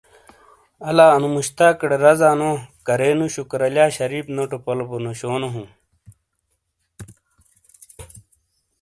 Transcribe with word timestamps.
آلا 0.89 1.05
انو 1.15 1.27
مشتاقٹے 1.37 1.97
رازا 2.03 2.29
نو 2.39 2.49
کرے 2.87 3.09
نو 3.19 3.25
شکور 3.33 3.61
علیا 3.67 3.85
شریف 3.97 4.25
نوٹو 4.35 4.57
پلو 4.65 4.85
بو 4.89 4.97
نشونو 5.05 5.47
ہوں۔ 5.53 5.67